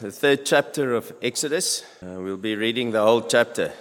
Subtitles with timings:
[0.00, 1.82] the third chapter of Exodus.
[2.02, 3.72] Uh, we'll be reading the whole chapter.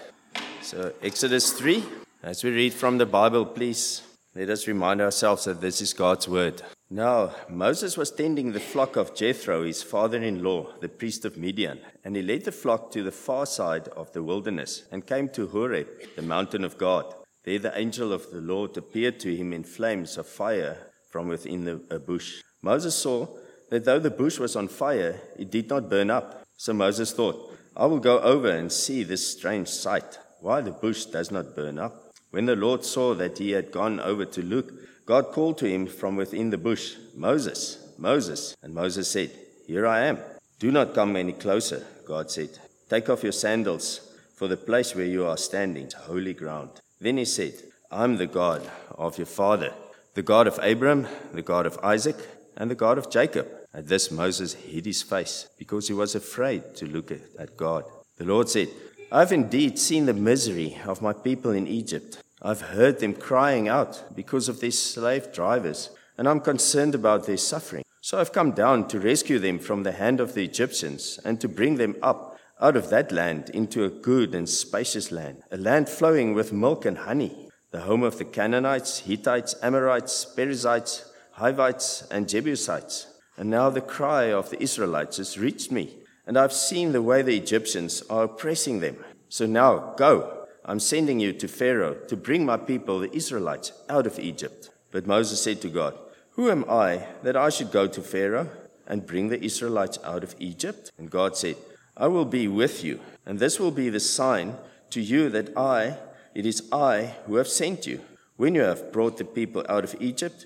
[0.62, 1.84] So, Exodus 3.
[2.24, 4.02] As we read from the Bible, please
[4.34, 6.62] let us remind ourselves that this is God's word.
[6.90, 11.38] Now, Moses was tending the flock of Jethro, his father in law, the priest of
[11.38, 15.28] Midian, and he led the flock to the far side of the wilderness and came
[15.30, 17.14] to Horeb, the mountain of God.
[17.44, 20.78] There, the angel of the Lord appeared to him in flames of fire
[21.10, 22.42] from within the, a bush.
[22.62, 23.28] Moses saw
[23.70, 26.44] that though the bush was on fire, it did not burn up.
[26.58, 31.06] So Moses thought, I will go over and see this strange sight, why the bush
[31.06, 32.12] does not burn up.
[32.32, 34.72] When the Lord saw that he had gone over to look,
[35.06, 38.56] God called to him from within the bush, Moses, Moses.
[38.62, 39.32] And Moses said,
[39.68, 40.20] Here I am.
[40.60, 42.50] Do not come any closer, God said.
[42.90, 46.70] Take off your sandals, for the place where you are standing is holy ground.
[47.00, 47.54] Then he said,
[47.92, 49.74] I'm the God of your father,
[50.14, 52.18] the God of Abram, the God of Isaac,
[52.58, 53.48] and the God of Jacob.
[53.74, 57.84] At this, Moses hid his face because he was afraid to look at God.
[58.18, 58.70] The Lord said,
[59.12, 62.22] I've indeed seen the misery of my people in Egypt.
[62.42, 67.38] I've heard them crying out because of their slave drivers, and I'm concerned about their
[67.38, 67.84] suffering.
[68.02, 71.48] So I've come down to rescue them from the hand of the Egyptians and to
[71.48, 75.90] bring them up out of that land into a good and spacious land, a land
[75.90, 82.30] flowing with milk and honey, the home of the Canaanites, Hittites, Amorites, Perizzites, Hivites, and
[82.30, 83.08] Jebusites.
[83.38, 85.94] And now the cry of the Israelites has reached me,
[86.26, 89.04] and I've seen the way the Egyptians are oppressing them.
[89.28, 90.48] So now go.
[90.64, 94.70] I'm sending you to Pharaoh to bring my people, the Israelites, out of Egypt.
[94.92, 95.98] But Moses said to God,
[96.32, 98.50] Who am I that I should go to Pharaoh
[98.88, 100.94] and bring the Israelites out of Egypt?
[100.98, 101.58] And God said,
[101.98, 104.56] I will be with you, and this will be the sign
[104.92, 105.98] to you that I,
[106.34, 108.00] it is I who have sent you.
[108.38, 110.46] When you have brought the people out of Egypt,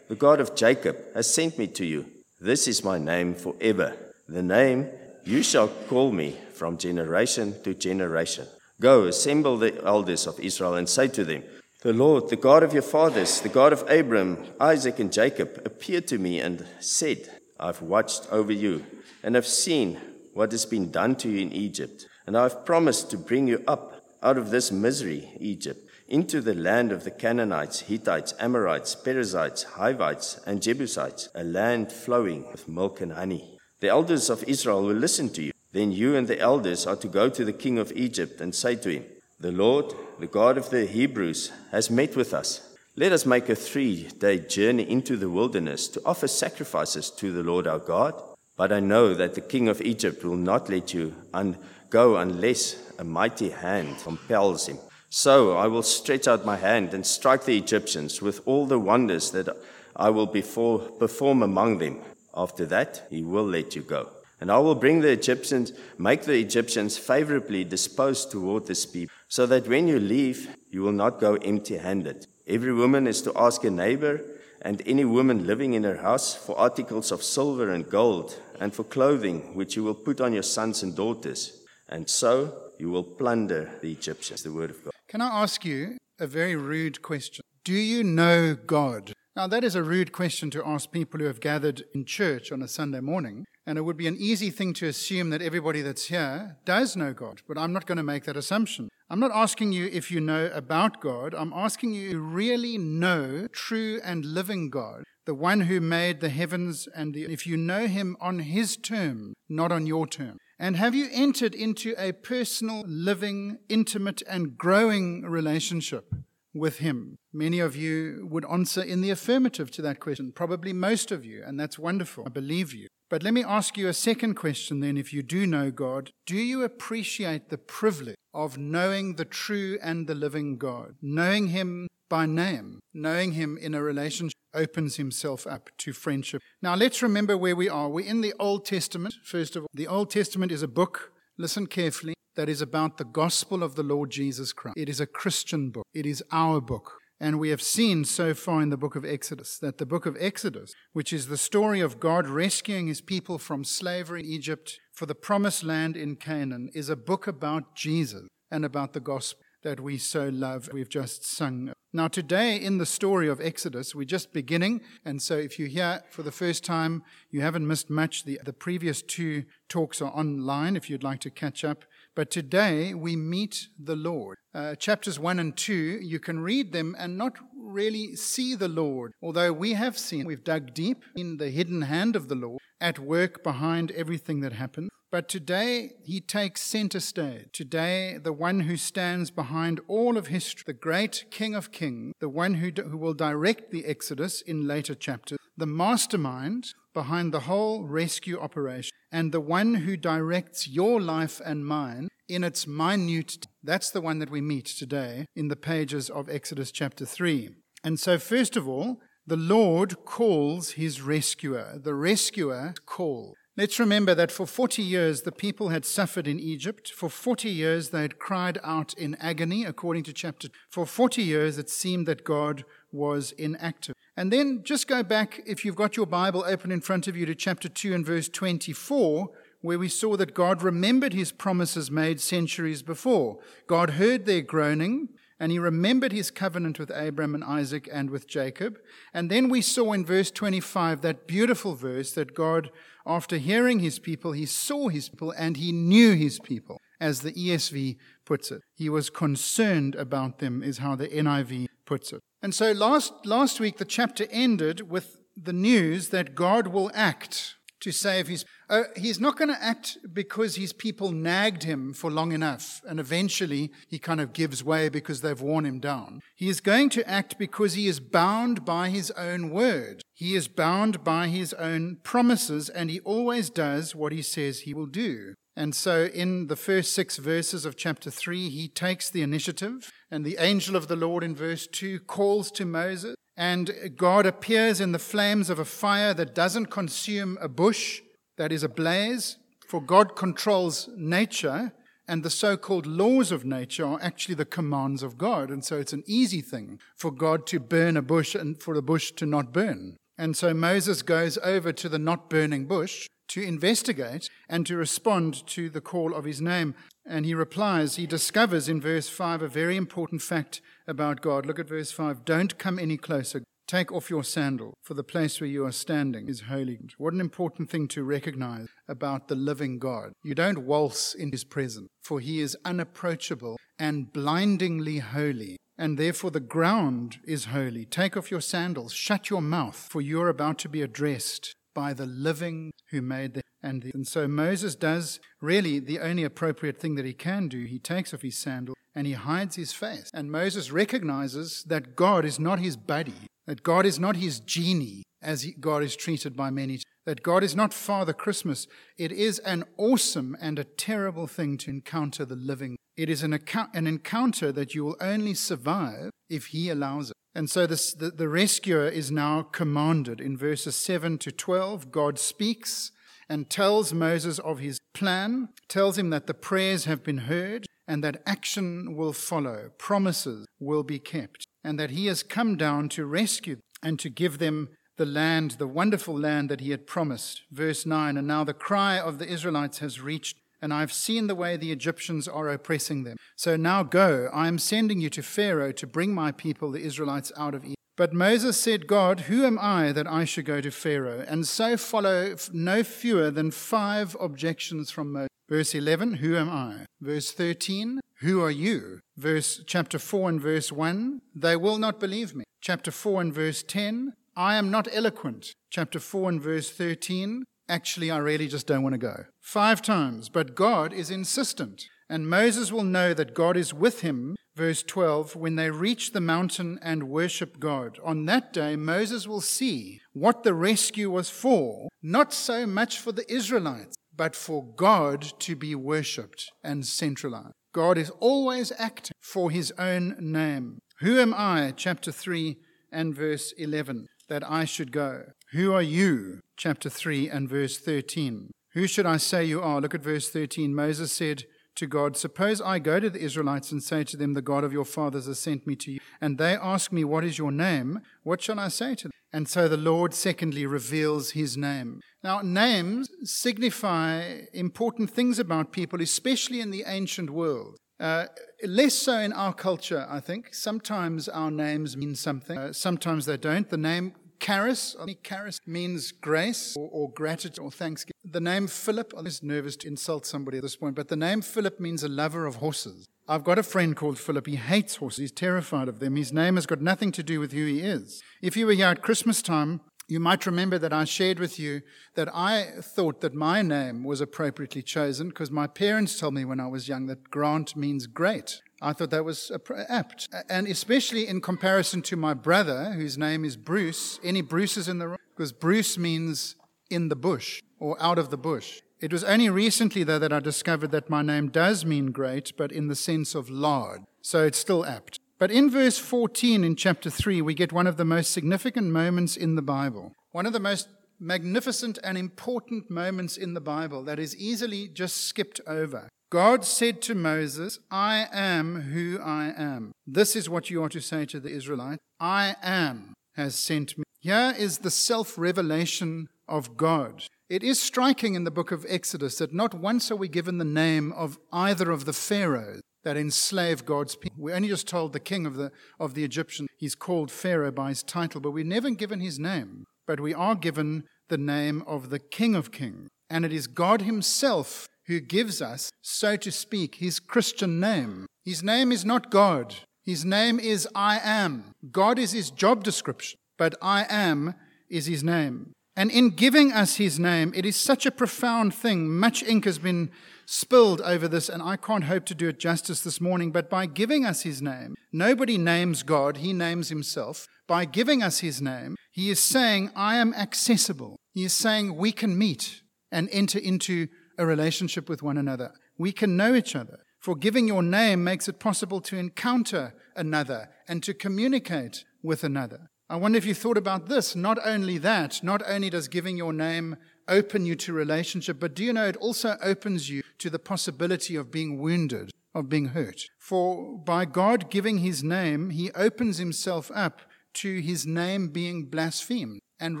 [0.08, 2.06] the God of Jacob, has sent me to you.
[2.40, 3.96] This is my name forever,
[4.28, 4.88] the name
[5.24, 8.46] you shall call me from generation to generation.
[8.80, 11.42] Go, assemble the elders of Israel, and say to them,
[11.82, 16.06] The Lord, the God of your fathers, the God of Abram, Isaac, and Jacob, appeared
[16.08, 17.28] to me and said,
[17.58, 18.84] I've watched over you
[19.22, 19.98] and have seen
[20.34, 24.04] what has been done to you in Egypt, and I've promised to bring you up
[24.22, 30.38] out of this misery, Egypt into the land of the Canaanites, Hittites, Amorites, Perizzites, Hivites,
[30.46, 33.58] and Jebusites, a land flowing with milk and honey.
[33.80, 35.52] The elders of Israel will listen to you.
[35.72, 38.76] Then you and the elders are to go to the king of Egypt and say
[38.76, 39.04] to him,
[39.40, 42.74] The Lord, the God of the Hebrews, has met with us.
[42.96, 47.42] Let us make a three day journey into the wilderness to offer sacrifices to the
[47.42, 48.14] Lord our God.
[48.56, 51.58] But I know that the king of Egypt will not let you un-
[51.90, 54.78] go unless a mighty hand compels him.
[55.08, 59.30] So I will stretch out my hand and strike the Egyptians with all the wonders
[59.30, 59.48] that
[59.94, 62.00] I will before, perform among them.
[62.34, 64.10] After that, he will let you go.
[64.40, 69.46] And I will bring the Egyptians, make the Egyptians favorably disposed toward this people, so
[69.46, 72.26] that when you leave, you will not go empty handed.
[72.46, 74.20] Every woman is to ask a neighbor
[74.60, 78.84] and any woman living in her house for articles of silver and gold and for
[78.84, 81.62] clothing which you will put on your sons and daughters.
[81.88, 84.42] And so you will plunder the Egyptians.
[84.42, 84.95] The word of God.
[85.16, 87.42] Can I ask you a very rude question?
[87.64, 89.14] Do you know God?
[89.34, 92.60] Now, that is a rude question to ask people who have gathered in church on
[92.60, 93.46] a Sunday morning.
[93.66, 97.14] And it would be an easy thing to assume that everybody that's here does know
[97.14, 97.40] God.
[97.48, 98.90] But I'm not going to make that assumption.
[99.08, 101.34] I'm not asking you if you know about God.
[101.34, 106.28] I'm asking you to really know true and living God, the one who made the
[106.28, 110.36] heavens and the, if you know him on his term, not on your term.
[110.58, 116.14] And have you entered into a personal, living, intimate, and growing relationship
[116.54, 117.18] with Him?
[117.32, 121.42] Many of you would answer in the affirmative to that question, probably most of you,
[121.44, 122.24] and that's wonderful.
[122.26, 122.88] I believe you.
[123.10, 124.96] But let me ask you a second question then.
[124.96, 130.06] If you do know God, do you appreciate the privilege of knowing the true and
[130.06, 134.35] the living God, knowing Him by name, knowing Him in a relationship?
[134.56, 136.42] Opens himself up to friendship.
[136.62, 137.88] Now let's remember where we are.
[137.88, 139.68] We're in the Old Testament, first of all.
[139.74, 143.82] The Old Testament is a book, listen carefully, that is about the gospel of the
[143.82, 144.76] Lord Jesus Christ.
[144.76, 146.94] It is a Christian book, it is our book.
[147.18, 150.18] And we have seen so far in the book of Exodus that the book of
[150.20, 155.06] Exodus, which is the story of God rescuing his people from slavery in Egypt for
[155.06, 159.80] the promised land in Canaan, is a book about Jesus and about the gospel that
[159.80, 160.68] we so love.
[160.72, 161.72] We've just sung.
[161.92, 164.82] Now, today in the story of Exodus, we're just beginning.
[165.04, 168.24] And so, if you're here for the first time, you haven't missed much.
[168.24, 171.84] The, the previous two talks are online if you'd like to catch up.
[172.14, 174.38] But today we meet the Lord.
[174.54, 175.72] Uh, chapters 1 and 2,
[176.02, 180.44] you can read them and not really see the Lord, although we have seen, we've
[180.44, 184.88] dug deep in the hidden hand of the Lord at work behind everything that happened.
[185.16, 187.46] But today he takes center stage.
[187.50, 192.28] Today, the one who stands behind all of history, the great King of Kings, the
[192.28, 197.84] one who, who will direct the Exodus in later chapters, the mastermind behind the whole
[197.84, 203.46] rescue operation, and the one who directs your life and mine in its minute.
[203.62, 207.54] That's the one that we meet today in the pages of Exodus chapter 3.
[207.82, 211.78] And so, first of all, the Lord calls his rescuer.
[211.82, 213.34] The rescuer call.
[213.58, 216.92] Let's remember that for 40 years the people had suffered in Egypt.
[216.92, 220.48] For 40 years they had cried out in agony, according to chapter.
[220.68, 223.94] For 40 years it seemed that God was inactive.
[224.14, 227.24] And then just go back, if you've got your Bible open in front of you,
[227.24, 229.30] to chapter 2 and verse 24,
[229.62, 233.38] where we saw that God remembered his promises made centuries before.
[233.66, 238.26] God heard their groaning, and he remembered his covenant with Abraham and Isaac and with
[238.26, 238.78] Jacob.
[239.12, 242.70] And then we saw in verse 25, that beautiful verse, that God,
[243.04, 247.32] after hearing his people, he saw his people and he knew his people, as the
[247.32, 248.62] ESV puts it.
[248.74, 252.20] He was concerned about them, is how the NIV puts it.
[252.42, 257.55] And so last, last week, the chapter ended with the news that God will act
[257.80, 258.44] to save his.
[258.68, 262.98] Uh, he's not going to act because his people nagged him for long enough and
[262.98, 266.20] eventually he kind of gives way because they've worn him down.
[266.34, 270.02] He is going to act because he is bound by his own word.
[270.14, 274.74] He is bound by his own promises and he always does what he says he
[274.74, 275.34] will do.
[275.58, 280.22] And so, in the first six verses of chapter 3, he takes the initiative, and
[280.22, 284.92] the angel of the Lord in verse 2 calls to Moses, and God appears in
[284.92, 288.00] the flames of a fire that doesn't consume a bush
[288.36, 289.36] that is ablaze,
[289.66, 291.72] for God controls nature,
[292.08, 295.50] and the so called laws of nature are actually the commands of God.
[295.50, 298.82] And so, it's an easy thing for God to burn a bush and for the
[298.82, 299.96] bush to not burn.
[300.18, 305.46] And so Moses goes over to the not burning bush to investigate and to respond
[305.48, 306.74] to the call of his name.
[307.04, 311.46] And he replies, he discovers in verse 5 a very important fact about God.
[311.46, 312.24] Look at verse 5.
[312.24, 313.42] Don't come any closer.
[313.66, 316.78] Take off your sandal, for the place where you are standing is holy.
[316.98, 320.12] What an important thing to recognize about the living God.
[320.22, 326.30] You don't waltz in his presence, for he is unapproachable and blindingly holy and therefore
[326.30, 327.84] the ground is holy.
[327.84, 331.92] Take off your sandals, shut your mouth, for you are about to be addressed by
[331.92, 336.78] the living who made the and, the, and so Moses does really the only appropriate
[336.78, 337.64] thing that he can do.
[337.64, 340.10] He takes off his sandal and he hides his face.
[340.14, 345.02] And Moses recognizes that God is not his buddy, that God is not his genie,
[345.22, 348.66] as he, God is treated by many, that God is not Father Christmas.
[348.96, 352.76] It is an awesome and a terrible thing to encounter the living.
[352.96, 357.16] It is an, account, an encounter that you will only survive if he allows it.
[357.34, 360.22] And so this, the, the rescuer is now commanded.
[360.22, 362.92] In verses 7 to 12, God speaks
[363.28, 368.02] and tells Moses of his plan, tells him that the prayers have been heard and
[368.02, 373.06] that action will follow, promises will be kept, and that he has come down to
[373.06, 377.42] rescue and to give them the land, the wonderful land that he had promised.
[377.50, 381.34] Verse 9 And now the cry of the Israelites has reached and I've seen the
[381.34, 383.18] way the Egyptians are oppressing them.
[383.36, 387.30] So now go, I am sending you to Pharaoh to bring my people, the Israelites,
[387.36, 387.76] out of Egypt.
[387.96, 391.24] But Moses said, God, who am I that I should go to Pharaoh?
[391.26, 395.28] And so follow no fewer than five objections from Moses.
[395.48, 396.86] Verse 11, who am I?
[397.00, 399.00] Verse 13, who are you?
[399.16, 402.44] Verse chapter 4 and verse 1, they will not believe me.
[402.60, 405.52] Chapter 4 and verse 10, I am not eloquent.
[405.70, 409.24] Chapter 4 and verse 13, Actually, I really just don't want to go.
[409.40, 410.28] Five times.
[410.28, 411.88] But God is insistent.
[412.08, 416.20] And Moses will know that God is with him, verse 12, when they reach the
[416.20, 417.98] mountain and worship God.
[418.04, 423.10] On that day, Moses will see what the rescue was for, not so much for
[423.10, 427.54] the Israelites, but for God to be worshipped and centralized.
[427.72, 430.78] God is always acting for his own name.
[431.00, 432.56] Who am I, chapter 3
[432.90, 435.24] and verse 11, that I should go?
[435.52, 436.40] Who are you?
[436.56, 438.50] Chapter 3 and verse 13.
[438.72, 439.80] Who should I say you are?
[439.80, 440.74] Look at verse 13.
[440.74, 441.44] Moses said
[441.76, 444.72] to God, Suppose I go to the Israelites and say to them, The God of
[444.72, 448.00] your fathers has sent me to you, and they ask me, What is your name?
[448.22, 449.12] What shall I say to them?
[449.32, 452.00] And so the Lord, secondly, reveals his name.
[452.22, 457.76] Now, names signify important things about people, especially in the ancient world.
[457.98, 458.26] Uh,
[458.64, 460.54] less so in our culture, I think.
[460.54, 463.68] Sometimes our names mean something, uh, sometimes they don't.
[463.68, 468.12] The name Charis, charis means grace or, or, gratitude or thanksgiving.
[468.24, 471.40] The name Philip, I'm just nervous to insult somebody at this point, but the name
[471.40, 473.06] Philip means a lover of horses.
[473.28, 474.46] I've got a friend called Philip.
[474.46, 475.18] He hates horses.
[475.18, 476.14] He's terrified of them.
[476.14, 478.22] His name has got nothing to do with who he is.
[478.40, 481.80] If you were here at Christmas time, you might remember that I shared with you
[482.14, 486.60] that I thought that my name was appropriately chosen because my parents told me when
[486.60, 488.62] I was young that Grant means great.
[488.80, 489.50] I thought that was
[489.88, 490.28] apt.
[490.48, 494.20] And especially in comparison to my brother, whose name is Bruce.
[494.22, 495.18] Any Bruces in the room?
[495.34, 496.54] Because Bruce means
[496.88, 498.82] in the bush or out of the bush.
[498.98, 502.72] It was only recently, though, that I discovered that my name does mean great, but
[502.72, 504.00] in the sense of large.
[504.22, 505.20] So it's still apt.
[505.38, 509.36] But in verse 14 in chapter 3, we get one of the most significant moments
[509.36, 510.12] in the Bible.
[510.32, 510.88] One of the most
[511.20, 516.08] magnificent and important moments in the Bible that is easily just skipped over.
[516.30, 519.92] God said to Moses, I am who I am.
[520.06, 524.04] This is what you are to say to the Israelites I am has sent me.
[524.20, 527.24] Here is the self revelation of God.
[527.48, 530.64] It is striking in the book of Exodus that not once are we given the
[530.64, 534.38] name of either of the pharaohs that enslave God's people.
[534.40, 537.90] We're only just told the king of the, of the Egyptians, he's called Pharaoh by
[537.90, 539.84] his title, but we're never given his name.
[540.08, 543.08] But we are given the name of the King of Kings.
[543.30, 548.26] And it is God himself who gives us, so to speak, his Christian name.
[548.44, 549.76] His name is not God.
[550.04, 551.74] His name is I am.
[551.92, 554.54] God is his job description, but I am
[554.90, 555.75] is his name.
[555.96, 559.08] And in giving us his name, it is such a profound thing.
[559.08, 560.10] Much ink has been
[560.44, 563.50] spilled over this, and I can't hope to do it justice this morning.
[563.50, 567.48] But by giving us his name, nobody names God, he names himself.
[567.66, 571.16] By giving us his name, he is saying, I am accessible.
[571.32, 575.72] He is saying, we can meet and enter into a relationship with one another.
[575.98, 576.98] We can know each other.
[577.20, 582.90] For giving your name makes it possible to encounter another and to communicate with another.
[583.08, 584.34] I wonder if you thought about this.
[584.34, 586.96] Not only that, not only does giving your name
[587.28, 591.36] open you to relationship, but do you know it also opens you to the possibility
[591.36, 593.26] of being wounded, of being hurt?
[593.38, 597.20] For by God giving his name, he opens himself up
[597.54, 600.00] to his name being blasphemed and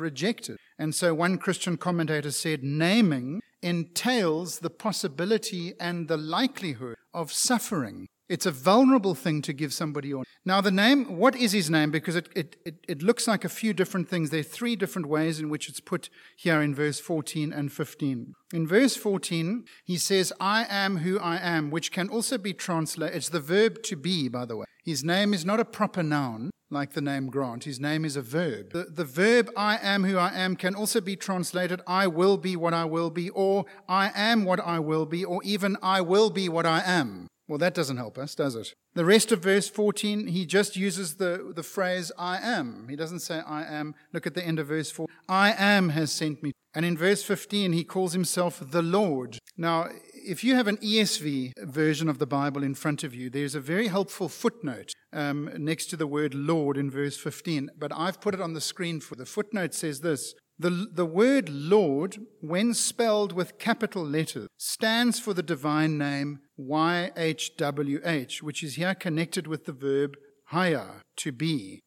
[0.00, 0.56] rejected.
[0.76, 8.08] And so one Christian commentator said, naming entails the possibility and the likelihood of suffering
[8.28, 10.24] it's a vulnerable thing to give somebody on.
[10.44, 11.90] Now, the name, what is his name?
[11.90, 14.30] Because it, it, it, it, looks like a few different things.
[14.30, 18.34] There are three different ways in which it's put here in verse 14 and 15.
[18.52, 23.16] In verse 14, he says, I am who I am, which can also be translated,
[23.16, 24.66] it's the verb to be, by the way.
[24.84, 27.64] His name is not a proper noun like the name Grant.
[27.64, 28.72] His name is a verb.
[28.72, 32.56] The, the verb I am who I am can also be translated I will be
[32.56, 36.30] what I will be, or I am what I will be, or even I will
[36.30, 37.28] be what I am.
[37.48, 38.74] Well, that doesn't help us, does it?
[38.94, 42.86] The rest of verse 14, he just uses the, the phrase, I am.
[42.88, 43.94] He doesn't say, I am.
[44.12, 45.06] Look at the end of verse 4.
[45.28, 46.52] I am has sent me.
[46.74, 49.38] And in verse 15, he calls himself the Lord.
[49.56, 53.54] Now, if you have an ESV version of the Bible in front of you, there's
[53.54, 57.70] a very helpful footnote um, next to the word Lord in verse 15.
[57.78, 61.48] But I've put it on the screen for the footnote says this the, the word
[61.48, 68.94] Lord, when spelled with capital letters, stands for the divine name YHWH, which is here
[68.94, 71.82] connected with the verb haya, to be.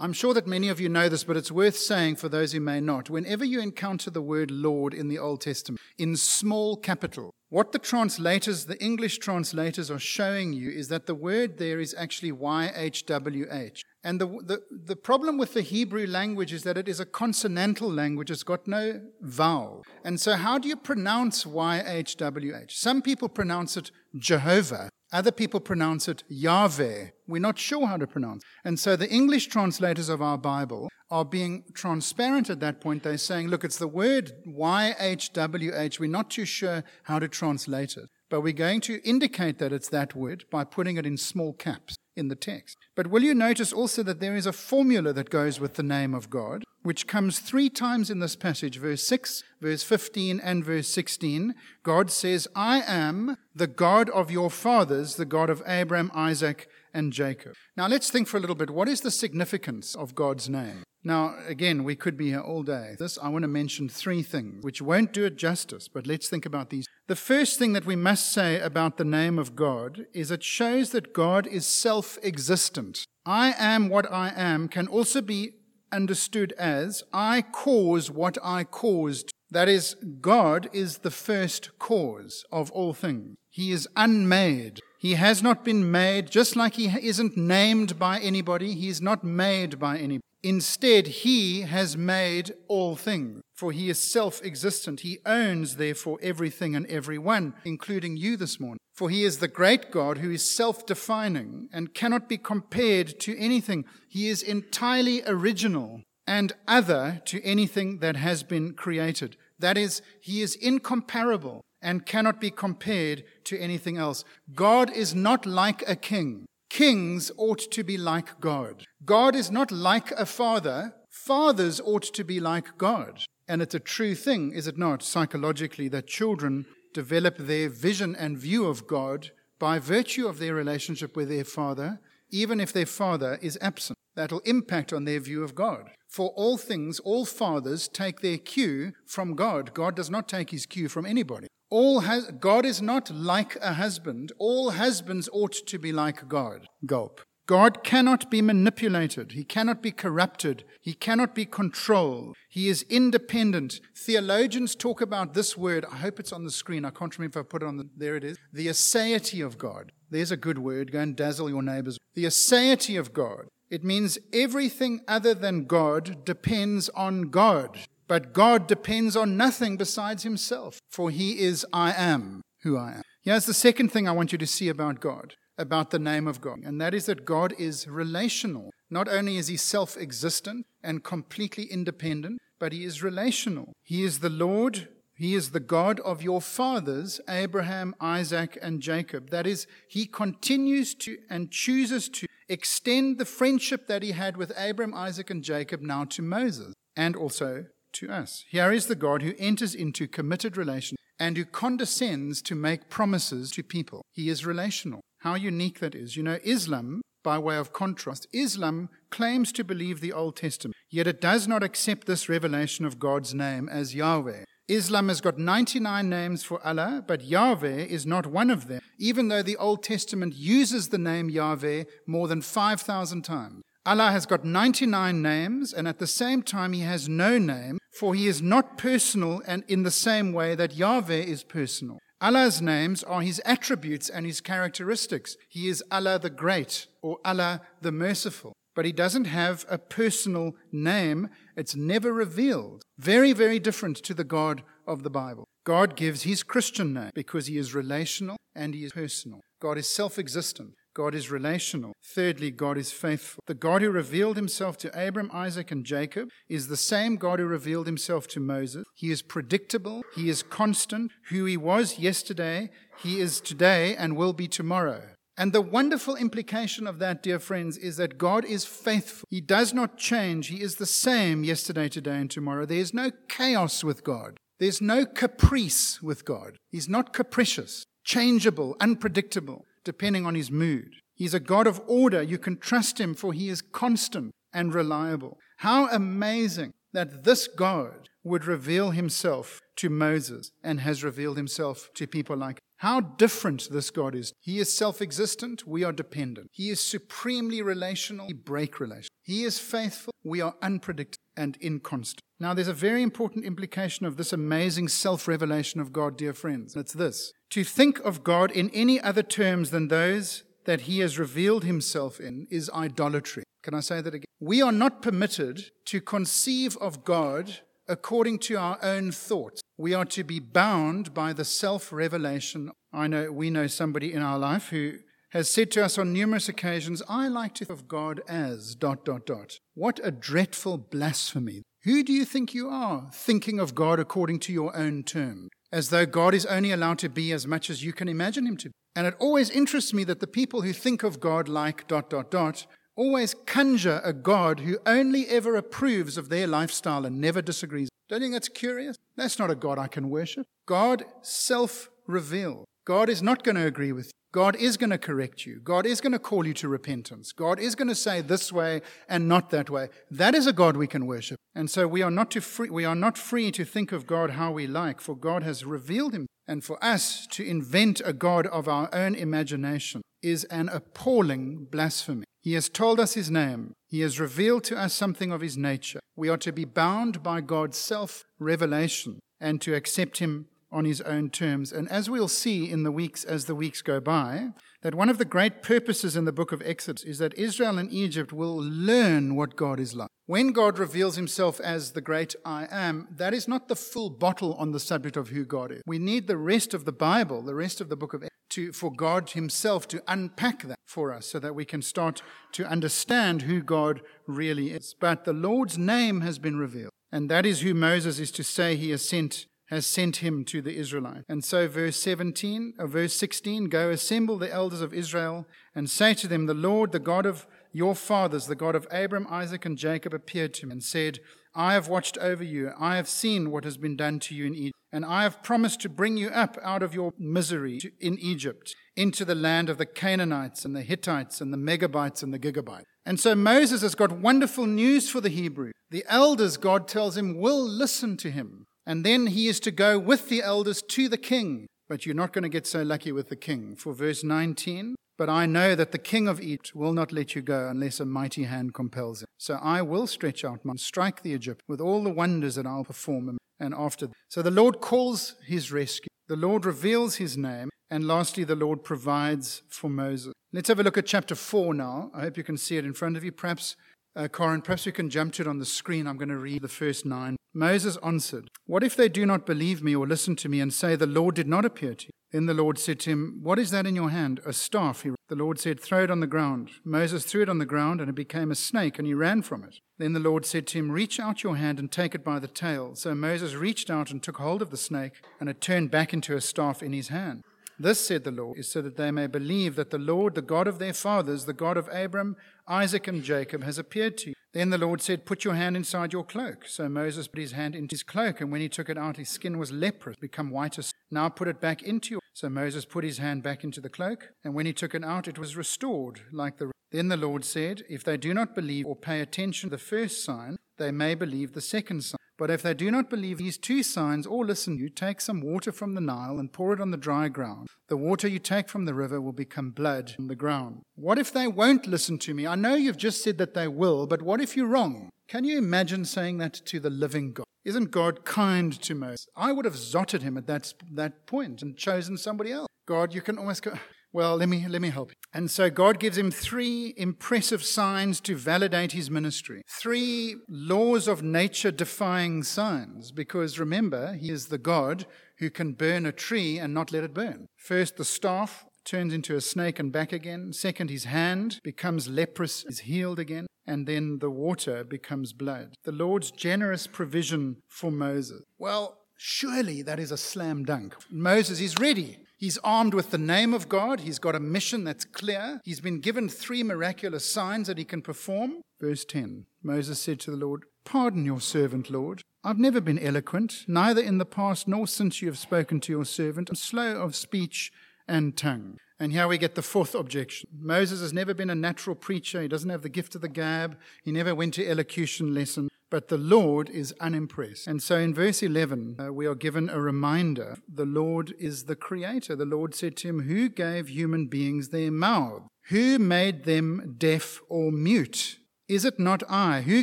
[0.00, 2.60] I'm sure that many of you know this, but it's worth saying for those who
[2.60, 3.10] may not.
[3.10, 7.80] Whenever you encounter the word Lord in the Old Testament, in small capital, what the
[7.80, 13.80] translators, the English translators, are showing you is that the word there is actually YHWH.
[14.04, 17.90] And the, the, the problem with the Hebrew language is that it is a consonantal
[17.90, 19.82] language, it's got no vowel.
[20.04, 22.70] And so, how do you pronounce YHWH?
[22.70, 27.08] Some people pronounce it Jehovah, other people pronounce it Yahweh.
[27.26, 28.44] We're not sure how to pronounce.
[28.64, 33.02] And so the English translators of our Bible are being transparent at that point.
[33.02, 35.98] They're saying, look, it's the word YHWH.
[35.98, 39.88] We're not too sure how to translate it, but we're going to indicate that it's
[39.88, 42.76] that word by putting it in small caps in the text.
[42.94, 46.14] But will you notice also that there is a formula that goes with the name
[46.14, 50.88] of God, which comes three times in this passage verse 6, verse 15, and verse
[50.88, 51.54] 16.
[51.82, 57.12] God says, I am the God of your fathers, the God of Abraham, Isaac, and
[57.12, 57.54] Jacob.
[57.76, 60.84] Now let's think for a little bit what is the significance of God's name?
[61.04, 62.96] Now, again, we could be here all day.
[62.98, 66.44] This, I want to mention three things which won't do it justice, but let's think
[66.44, 66.86] about these.
[67.06, 70.90] The first thing that we must say about the name of God is it shows
[70.90, 73.04] that God is self existent.
[73.24, 75.52] I am what I am can also be
[75.92, 79.32] understood as I cause what I caused.
[79.50, 83.36] That is, God is the first cause of all things.
[83.48, 84.80] He is unmade.
[84.98, 89.22] He has not been made, just like he isn't named by anybody, he is not
[89.22, 90.22] made by anybody.
[90.42, 95.00] Instead, he has made all things, for he is self existent.
[95.00, 98.78] He owns, therefore, everything and everyone, including you this morning.
[98.94, 103.38] For he is the great God who is self defining and cannot be compared to
[103.38, 103.84] anything.
[104.08, 109.36] He is entirely original and other to anything that has been created.
[109.58, 114.24] That is, he is incomparable and cannot be compared to anything else.
[114.54, 116.46] God is not like a king.
[116.68, 118.84] Kings ought to be like God.
[119.04, 120.94] God is not like a father.
[121.08, 123.22] Fathers ought to be like God.
[123.48, 128.36] And it's a true thing, is it not, psychologically, that children develop their vision and
[128.36, 133.38] view of God by virtue of their relationship with their father, even if their father
[133.40, 133.96] is absent.
[134.14, 135.90] That'll impact on their view of God.
[136.08, 139.74] For all things, all fathers take their cue from God.
[139.74, 141.46] God does not take his cue from anybody.
[141.70, 144.32] All has, God is not like a husband.
[144.38, 146.66] All husbands ought to be like God.
[146.86, 147.20] Gulp.
[147.46, 149.32] God cannot be manipulated.
[149.32, 150.64] He cannot be corrupted.
[150.82, 152.36] He cannot be controlled.
[152.50, 153.80] He is independent.
[153.96, 155.86] Theologians talk about this word.
[155.90, 156.84] I hope it's on the screen.
[156.84, 158.36] I can't remember if I put it on the, there it is.
[158.52, 159.92] The aseity of God.
[160.10, 160.92] There's a good word.
[160.92, 161.96] Go and dazzle your neighbors.
[162.14, 163.48] The aseity of God.
[163.70, 167.78] It means everything other than God depends on God.
[168.08, 173.02] But God depends on nothing besides himself, for he is I am who I am.
[173.22, 176.40] Here's the second thing I want you to see about God, about the name of
[176.40, 178.70] God, and that is that God is relational.
[178.90, 183.74] Not only is he self existent and completely independent, but he is relational.
[183.82, 184.88] He is the Lord
[185.18, 189.30] he is the God of your fathers, Abraham, Isaac, and Jacob.
[189.30, 194.52] That is, he continues to and chooses to extend the friendship that he had with
[194.56, 198.44] Abraham, Isaac, and Jacob now to Moses and also to us.
[198.48, 203.50] Here is the God who enters into committed relation and who condescends to make promises
[203.52, 204.02] to people.
[204.12, 205.00] He is relational.
[205.20, 206.16] How unique that is.
[206.16, 211.06] You know, Islam, by way of contrast, Islam claims to believe the Old Testament, yet
[211.06, 214.44] it does not accept this revelation of God's name as Yahweh.
[214.68, 219.28] Islam has got 99 names for Allah, but Yahweh is not one of them, even
[219.28, 223.62] though the Old Testament uses the name Yahweh more than 5,000 times.
[223.88, 228.14] Allah has got 99 names, and at the same time, He has no name, for
[228.14, 231.98] He is not personal and in the same way that Yahweh is personal.
[232.20, 235.38] Allah's names are His attributes and His characteristics.
[235.48, 240.52] He is Allah the Great or Allah the Merciful, but He doesn't have a personal
[240.70, 241.30] name.
[241.56, 242.82] It's never revealed.
[242.98, 245.46] Very, very different to the God of the Bible.
[245.64, 249.40] God gives His Christian name because He is relational and He is personal.
[249.62, 250.74] God is self existent.
[250.98, 251.92] God is relational.
[252.04, 253.40] Thirdly, God is faithful.
[253.46, 257.46] The God who revealed himself to Abram, Isaac, and Jacob is the same God who
[257.46, 258.84] revealed himself to Moses.
[258.96, 260.02] He is predictable.
[260.16, 261.12] He is constant.
[261.28, 265.02] Who he was yesterday, he is today and will be tomorrow.
[265.36, 269.24] And the wonderful implication of that, dear friends, is that God is faithful.
[269.30, 270.48] He does not change.
[270.48, 272.66] He is the same yesterday, today, and tomorrow.
[272.66, 274.36] There is no chaos with God.
[274.58, 276.56] There's no caprice with God.
[276.72, 280.96] He's not capricious, changeable, unpredictable depending on his mood.
[281.14, 282.22] He's a God of order.
[282.22, 285.38] You can trust him, for he is constant and reliable.
[285.60, 292.06] How amazing that this God would reveal himself to Moses and has revealed himself to
[292.06, 294.34] people like how different this God is.
[294.40, 296.48] He is self existent, we are dependent.
[296.52, 299.08] He is supremely relational, we break relation.
[299.22, 302.20] He is faithful, we are unpredictable and inconstant.
[302.40, 306.76] Now, there's a very important implication of this amazing self revelation of God, dear friends.
[306.76, 311.18] It's this to think of God in any other terms than those that he has
[311.18, 313.42] revealed himself in is idolatry.
[313.62, 314.26] Can I say that again?
[314.38, 319.60] We are not permitted to conceive of God according to our own thoughts.
[319.76, 322.70] We are to be bound by the self revelation.
[322.92, 324.98] I know we know somebody in our life who
[325.30, 329.04] has said to us on numerous occasions, I like to think of God as dot
[329.04, 329.58] dot dot.
[329.74, 331.62] What a dreadful blasphemy.
[331.88, 335.48] Who do you think you are, thinking of God according to your own terms?
[335.72, 338.58] As though God is only allowed to be as much as you can imagine him
[338.58, 338.74] to be.
[338.94, 342.30] And it always interests me that the people who think of God like dot dot
[342.30, 347.88] dot always conjure a God who only ever approves of their lifestyle and never disagrees.
[348.10, 348.98] Don't you think that's curious?
[349.16, 350.44] That's not a God I can worship.
[350.66, 352.66] God self revealed.
[352.86, 354.12] God is not going to agree with you.
[354.32, 355.60] God is going to correct you.
[355.60, 357.32] God is going to call you to repentance.
[357.32, 359.88] God is going to say this way and not that way.
[360.10, 361.38] That is a God we can worship.
[361.54, 364.30] And so we are not to free, we are not free to think of God
[364.30, 366.26] how we like, for God has revealed him.
[366.46, 372.24] And for us to invent a God of our own imagination is an appalling blasphemy.
[372.40, 373.72] He has told us his name.
[373.88, 376.00] He has revealed to us something of his nature.
[376.16, 381.00] We are to be bound by God's self revelation and to accept him on his
[381.02, 381.72] own terms.
[381.72, 384.48] And as we'll see in the weeks as the weeks go by,
[384.82, 387.92] that one of the great purposes in the book of Exodus is that Israel and
[387.92, 390.10] Egypt will learn what God is like.
[390.26, 394.54] When God reveals himself as the great I am, that is not the full bottle
[394.54, 395.82] on the subject of who God is.
[395.86, 398.72] We need the rest of the Bible, the rest of the book of Exodus, to,
[398.72, 403.42] for God himself to unpack that for us so that we can start to understand
[403.42, 404.94] who God really is.
[404.98, 406.92] But the Lord's name has been revealed.
[407.10, 410.62] And that is who Moses is to say he has sent has sent him to
[410.62, 411.24] the Israelites.
[411.28, 416.14] And so, verse 17, or verse 16, go assemble the elders of Israel and say
[416.14, 419.76] to them, The Lord, the God of your fathers, the God of Abram, Isaac, and
[419.76, 421.20] Jacob, appeared to me and said,
[421.54, 422.72] I have watched over you.
[422.78, 424.74] I have seen what has been done to you in Egypt.
[424.90, 429.24] And I have promised to bring you up out of your misery in Egypt into
[429.24, 432.86] the land of the Canaanites and the Hittites and the Megabites and the Gigabites.
[433.04, 435.72] And so Moses has got wonderful news for the Hebrew.
[435.90, 438.66] The elders, God tells him, will listen to him.
[438.88, 441.66] And then he is to go with the elders to the king.
[441.90, 443.76] But you're not going to get so lucky with the king.
[443.76, 447.42] For verse 19, but I know that the king of Egypt will not let you
[447.42, 449.28] go unless a mighty hand compels him.
[449.36, 452.84] So I will stretch out my strike the Egypt with all the wonders that I'll
[452.84, 453.36] perform.
[453.60, 456.08] And after, so the Lord calls his rescue.
[456.28, 457.68] The Lord reveals his name.
[457.90, 460.32] And lastly, the Lord provides for Moses.
[460.52, 462.10] Let's have a look at chapter 4 now.
[462.14, 463.32] I hope you can see it in front of you.
[463.32, 463.76] Perhaps
[464.16, 466.06] uh, Corin, perhaps you can jump to it on the screen.
[466.06, 467.36] I'm going to read the first nine.
[467.54, 470.96] Moses answered, What if they do not believe me or listen to me and say,
[470.96, 472.10] The Lord did not appear to you?
[472.30, 474.40] Then the Lord said to him, What is that in your hand?
[474.44, 475.02] A staff.
[475.02, 476.70] He, the Lord said, Throw it on the ground.
[476.84, 479.64] Moses threw it on the ground, and it became a snake, and he ran from
[479.64, 479.80] it.
[479.96, 482.48] Then the Lord said to him, Reach out your hand and take it by the
[482.48, 482.94] tail.
[482.94, 486.36] So Moses reached out and took hold of the snake, and it turned back into
[486.36, 487.42] a staff in his hand.
[487.78, 490.66] This, said the Lord, is so that they may believe that the Lord, the God
[490.66, 492.36] of their fathers, the God of Abram,
[492.66, 494.34] Isaac, and Jacob, has appeared to you.
[494.52, 496.64] Then the Lord said, Put your hand inside your cloak.
[496.66, 499.28] So Moses put his hand into his cloak, and when he took it out, his
[499.28, 500.92] skin was leprous, become white as.
[501.10, 502.20] Now put it back into your.
[502.34, 505.28] So Moses put his hand back into the cloak, and when he took it out,
[505.28, 506.72] it was restored like the.
[506.90, 510.24] Then the Lord said, If they do not believe or pay attention to the first
[510.24, 512.18] sign, they may believe the second sign.
[512.38, 515.72] But if they do not believe these two signs or listen, you take some water
[515.72, 517.66] from the Nile and pour it on the dry ground.
[517.88, 520.82] The water you take from the river will become blood on the ground.
[520.94, 522.46] What if they won't listen to me?
[522.46, 525.10] I know you've just said that they will, but what if you're wrong?
[525.26, 527.44] Can you imagine saying that to the living God?
[527.64, 529.26] Isn't God kind to Moses?
[529.34, 532.68] I would have zotted him at that, that point and chosen somebody else.
[532.86, 533.72] God, you can almost go,
[534.12, 535.16] well, let me, let me help you.
[535.34, 539.62] And so God gives him three impressive signs to validate his ministry.
[539.68, 545.06] Three laws of nature defying signs, because remember, he is the God
[545.38, 547.46] who can burn a tree and not let it burn.
[547.56, 550.52] First, the staff turns into a snake and back again.
[550.52, 553.46] Second, his hand becomes leprous, is healed again.
[553.66, 555.74] And then the water becomes blood.
[555.84, 558.42] The Lord's generous provision for Moses.
[558.58, 560.96] Well, surely that is a slam dunk.
[561.10, 562.18] Moses is ready.
[562.38, 564.00] He's armed with the name of God.
[564.00, 565.60] He's got a mission that's clear.
[565.64, 568.62] He's been given three miraculous signs that he can perform.
[568.80, 572.22] Verse 10 Moses said to the Lord, Pardon your servant, Lord.
[572.44, 576.04] I've never been eloquent, neither in the past nor since you have spoken to your
[576.04, 576.48] servant.
[576.48, 577.72] I'm slow of speech
[578.06, 578.78] and tongue.
[579.00, 580.48] And here we get the fourth objection.
[580.56, 582.40] Moses has never been a natural preacher.
[582.40, 583.76] He doesn't have the gift of the gab.
[584.04, 585.68] He never went to elocution lesson.
[585.90, 587.66] But the Lord is unimpressed.
[587.66, 591.76] And so in verse 11, uh, we are given a reminder the Lord is the
[591.76, 592.36] creator.
[592.36, 595.44] The Lord said to him, Who gave human beings their mouth?
[595.68, 598.38] Who made them deaf or mute?
[598.68, 599.62] Is it not I?
[599.62, 599.82] Who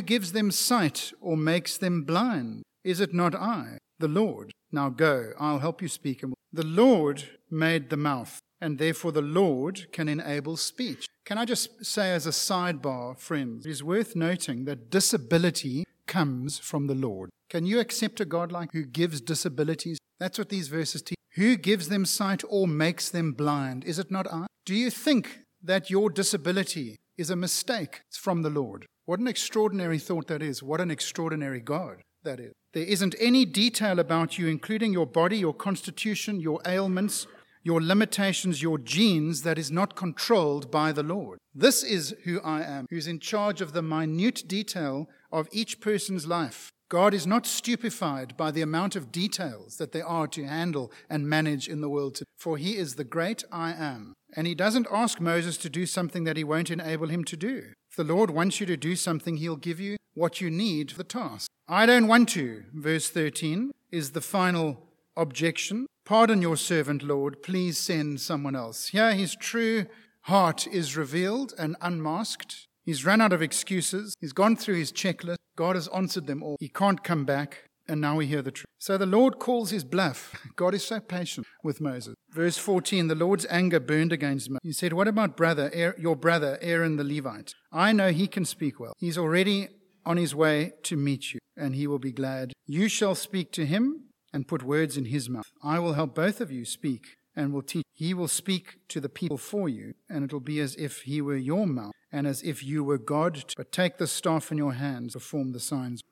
[0.00, 2.62] gives them sight or makes them blind?
[2.84, 4.52] Is it not I, the Lord?
[4.70, 6.22] Now go, I'll help you speak.
[6.52, 11.08] The Lord made the mouth, and therefore the Lord can enable speech.
[11.24, 15.84] Can I just say, as a sidebar, friends, it is worth noting that disability
[16.16, 17.28] comes from the Lord.
[17.50, 19.98] Can you accept a God like who gives disabilities?
[20.18, 21.18] That's what these verses teach.
[21.34, 23.84] Who gives them sight or makes them blind?
[23.84, 24.46] Is it not I?
[24.64, 28.00] Do you think that your disability is a mistake?
[28.08, 28.86] It's from the Lord.
[29.04, 30.62] What an extraordinary thought that is.
[30.62, 32.52] What an extraordinary God that is.
[32.72, 37.26] There isn't any detail about you, including your body, your constitution, your ailments,
[37.66, 41.36] your limitations, your genes, that is not controlled by the Lord.
[41.52, 46.28] This is who I am, who's in charge of the minute detail of each person's
[46.28, 46.70] life.
[46.88, 51.28] God is not stupefied by the amount of details that there are to handle and
[51.28, 54.14] manage in the world, for he is the great I am.
[54.36, 57.72] And he doesn't ask Moses to do something that he won't enable him to do.
[57.90, 60.98] If the Lord wants you to do something, he'll give you what you need for
[60.98, 61.48] the task.
[61.66, 65.86] I don't want to, verse 13, is the final objection.
[66.06, 67.42] Pardon your servant, Lord.
[67.42, 68.86] Please send someone else.
[68.88, 69.86] Here, his true
[70.22, 72.68] heart is revealed and unmasked.
[72.84, 74.14] He's run out of excuses.
[74.20, 75.38] He's gone through his checklist.
[75.56, 76.58] God has answered them all.
[76.60, 77.64] He can't come back.
[77.88, 78.66] And now we hear the truth.
[78.78, 80.32] So the Lord calls his bluff.
[80.56, 82.14] God is so patient with Moses.
[82.30, 84.60] Verse 14 The Lord's anger burned against Moses.
[84.62, 87.52] He said, What about brother, er-, your brother, Aaron the Levite?
[87.72, 88.92] I know he can speak well.
[88.98, 89.70] He's already
[90.04, 92.52] on his way to meet you, and he will be glad.
[92.64, 95.50] You shall speak to him and put words in his mouth.
[95.64, 97.84] I will help both of you speak and will teach.
[97.94, 101.38] He will speak to the people for you, and it'll be as if he were
[101.38, 103.42] your mouth and as if you were God.
[103.56, 106.02] But take the staff in your hands, perform the signs.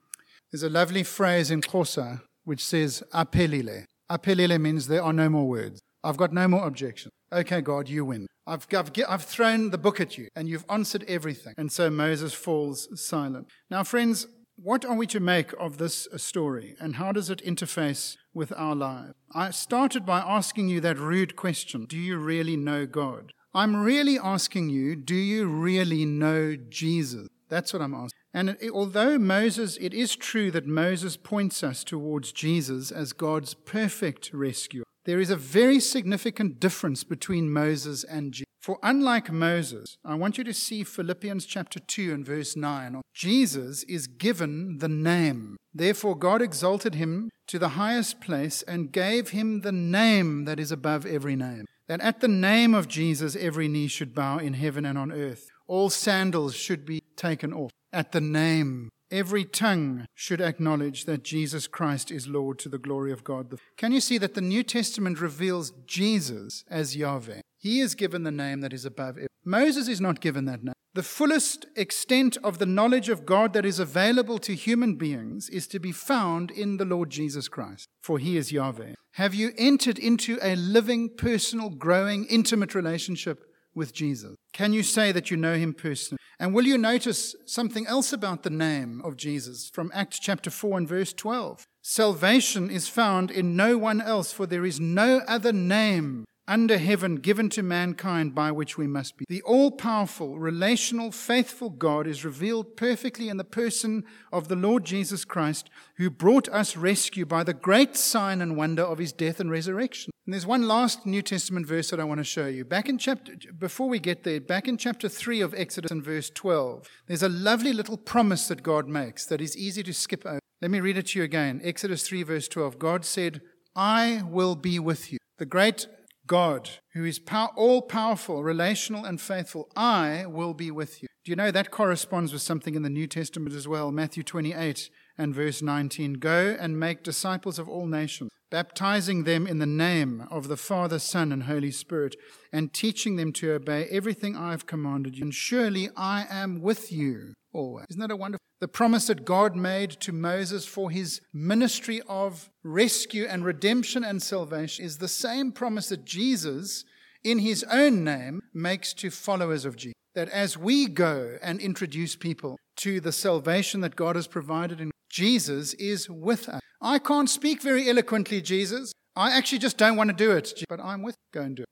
[0.50, 3.84] There's a lovely phrase in Xhosa which says, apelile.
[4.10, 5.82] Apelile means there are no more words.
[6.02, 7.12] I've got no more objections.
[7.30, 8.26] Okay, God, you win.
[8.46, 11.52] I've, I've, I've thrown the book at you, and you've answered everything.
[11.58, 13.48] And so Moses falls silent.
[13.70, 17.44] Now, friends, what are we to make of this uh, story, and how does it
[17.44, 19.14] interface with our lives?
[19.34, 23.32] I started by asking you that rude question Do you really know God?
[23.52, 27.28] I'm really asking you, do you really know Jesus?
[27.48, 28.18] That's what I'm asking.
[28.32, 33.54] And it, although Moses, it is true that Moses points us towards Jesus as God's
[33.54, 38.44] perfect rescuer, there is a very significant difference between Moses and Jesus.
[38.64, 43.02] For unlike Moses, I want you to see Philippians chapter 2 and verse 9.
[43.12, 45.58] Jesus is given the name.
[45.74, 50.72] Therefore, God exalted him to the highest place and gave him the name that is
[50.72, 54.86] above every name that at the name of Jesus every knee should bow in heaven
[54.86, 55.50] and on earth.
[55.66, 57.70] All sandals should be taken off.
[57.92, 63.12] At the name, every tongue should acknowledge that Jesus Christ is Lord to the glory
[63.12, 63.58] of God.
[63.76, 67.42] Can you see that the New Testament reveals Jesus as Yahweh?
[67.64, 69.28] He is given the name that is above every.
[69.42, 70.74] Moses is not given that name.
[70.92, 75.66] The fullest extent of the knowledge of God that is available to human beings is
[75.68, 78.92] to be found in the Lord Jesus Christ, for he is Yahweh.
[79.12, 83.42] Have you entered into a living, personal, growing, intimate relationship
[83.74, 84.36] with Jesus?
[84.52, 86.20] Can you say that you know him personally?
[86.38, 90.76] And will you notice something else about the name of Jesus from Acts chapter 4
[90.76, 91.64] and verse 12?
[91.80, 97.16] Salvation is found in no one else, for there is no other name under heaven
[97.16, 99.24] given to mankind by which we must be.
[99.28, 104.84] The all powerful, relational, faithful God is revealed perfectly in the person of the Lord
[104.84, 109.40] Jesus Christ, who brought us rescue by the great sign and wonder of his death
[109.40, 110.10] and resurrection.
[110.26, 112.64] And there's one last New Testament verse that I want to show you.
[112.64, 116.30] Back in chapter, before we get there, back in chapter 3 of Exodus and verse
[116.30, 120.40] 12, there's a lovely little promise that God makes that is easy to skip over.
[120.62, 121.60] Let me read it to you again.
[121.62, 122.78] Exodus 3 verse 12.
[122.78, 123.42] God said,
[123.76, 125.18] I will be with you.
[125.36, 125.86] The great
[126.26, 131.08] God, who is pow- all powerful, relational, and faithful, I will be with you.
[131.24, 133.90] Do you know that corresponds with something in the New Testament as well?
[133.92, 139.58] Matthew 28 and verse 19 Go and make disciples of all nations, baptizing them in
[139.58, 142.16] the name of the Father, Son, and Holy Spirit,
[142.52, 145.24] and teaching them to obey everything I have commanded you.
[145.24, 147.86] And surely I am with you always.
[147.90, 148.40] Isn't that a wonderful?
[148.60, 154.22] The promise that God made to Moses for his ministry of rescue and redemption and
[154.22, 156.84] salvation is the same promise that Jesus,
[157.22, 159.94] in his own name, makes to followers of Jesus.
[160.14, 164.90] That as we go and introduce people to the salvation that God has provided in
[165.10, 166.60] Jesus is with us.
[166.80, 168.92] I can't speak very eloquently, Jesus.
[169.16, 171.14] I actually just don't want to do it, but I'm with.
[171.32, 171.68] Go and do it.